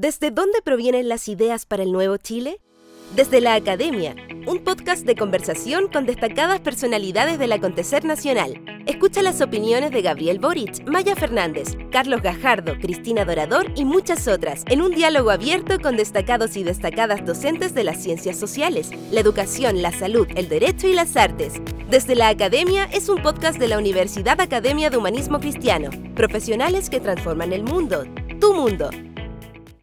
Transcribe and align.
¿Desde 0.00 0.30
dónde 0.30 0.62
provienen 0.62 1.08
las 1.08 1.26
ideas 1.26 1.66
para 1.66 1.82
el 1.82 1.90
nuevo 1.90 2.18
Chile? 2.18 2.60
Desde 3.16 3.40
la 3.40 3.54
Academia, 3.54 4.14
un 4.46 4.62
podcast 4.62 5.04
de 5.04 5.16
conversación 5.16 5.88
con 5.88 6.06
destacadas 6.06 6.60
personalidades 6.60 7.40
del 7.40 7.50
acontecer 7.50 8.04
nacional. 8.04 8.62
Escucha 8.86 9.22
las 9.22 9.40
opiniones 9.40 9.90
de 9.90 10.00
Gabriel 10.00 10.38
Boric, 10.38 10.88
Maya 10.88 11.16
Fernández, 11.16 11.76
Carlos 11.90 12.22
Gajardo, 12.22 12.78
Cristina 12.78 13.24
Dorador 13.24 13.72
y 13.74 13.84
muchas 13.84 14.28
otras 14.28 14.62
en 14.68 14.82
un 14.82 14.92
diálogo 14.92 15.32
abierto 15.32 15.80
con 15.80 15.96
destacados 15.96 16.56
y 16.56 16.62
destacadas 16.62 17.26
docentes 17.26 17.74
de 17.74 17.82
las 17.82 18.00
ciencias 18.00 18.38
sociales, 18.38 18.92
la 19.10 19.18
educación, 19.18 19.82
la 19.82 19.90
salud, 19.90 20.28
el 20.36 20.48
derecho 20.48 20.86
y 20.86 20.92
las 20.92 21.16
artes. 21.16 21.54
Desde 21.90 22.14
la 22.14 22.28
Academia 22.28 22.84
es 22.92 23.08
un 23.08 23.20
podcast 23.20 23.58
de 23.58 23.66
la 23.66 23.78
Universidad 23.78 24.40
Academia 24.40 24.90
de 24.90 24.96
Humanismo 24.96 25.40
Cristiano. 25.40 25.90
Profesionales 26.14 26.88
que 26.88 27.00
transforman 27.00 27.52
el 27.52 27.64
mundo. 27.64 28.04
Tu 28.38 28.54
mundo. 28.54 28.90